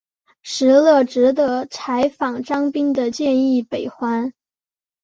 [0.41, 4.33] 石勒只得采纳张宾的建议北还。